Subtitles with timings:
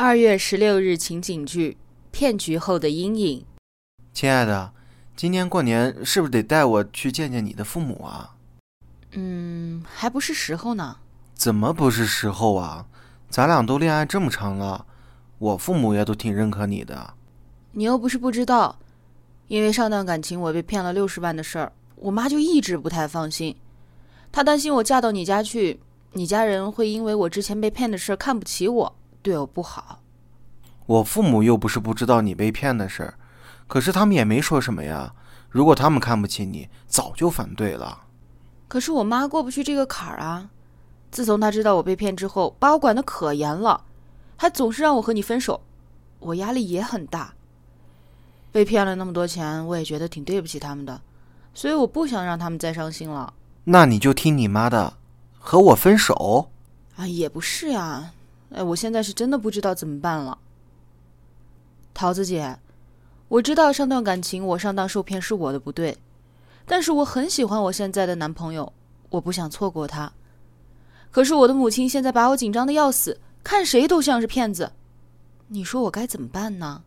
[0.00, 1.72] 二月十六日情景剧
[2.12, 3.40] 《骗局后的阴影》。
[4.12, 4.72] 亲爱的，
[5.16, 8.36] 今年过年是不是得带我去见见你的父母啊？
[9.10, 10.98] 嗯，还不是时候呢。
[11.34, 12.86] 怎么不是时候啊？
[13.28, 14.86] 咱俩都恋爱这么长了，
[15.38, 17.14] 我父母也都挺认可你的。
[17.72, 18.78] 你又不是不知道，
[19.48, 23.56] 因为上段感情我被骗了六十万的事儿，我妈就一直不太放心。
[24.30, 25.80] 她担心我嫁到你家去，
[26.12, 28.94] 你家人会因为我之前被骗的事看不起我。
[29.22, 30.00] 对我不好，
[30.86, 33.14] 我父母又不是不知道你被骗的事儿，
[33.66, 35.14] 可是他们也没说什么呀。
[35.50, 38.02] 如果他们看不起你，早就反对了。
[38.68, 40.50] 可是我妈过不去这个坎儿啊！
[41.10, 43.82] 自从她知道我被骗之后，把我管得可严了，
[44.36, 45.62] 还总是让我和你分手，
[46.18, 47.32] 我压力也很大。
[48.52, 51.00] 被骗了那么多钱，我也觉得挺对不起他们的，
[51.54, 53.32] 所以我不想让他们再伤心了。
[53.64, 54.94] 那你就听你妈的，
[55.38, 56.50] 和我分手？
[56.96, 58.12] 啊，也不是呀。
[58.50, 60.38] 哎，我现在是真的不知道怎么办了，
[61.92, 62.58] 桃子姐，
[63.28, 65.98] 我知道上段感情我上当受骗是我的不对，
[66.64, 68.72] 但是我很喜欢我现在的男朋友，
[69.10, 70.12] 我不想错过他。
[71.10, 74.72] 可是我的母亲现在把我紧张的要死，看谁都像是骗子，
[75.48, 76.82] 你说我该怎么办呢？